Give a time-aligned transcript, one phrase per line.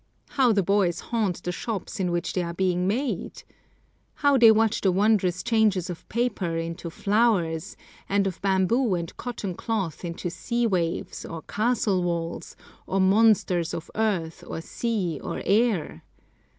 [0.29, 3.43] How the boys haunt the shops in which they are being made!
[4.15, 7.77] How they watch the wondrous changes of paper into flowers,
[8.09, 12.55] and of bamboo and cotton cloth into sea waves, or castle walls,
[12.87, 16.01] or monsters of earth or sea or air!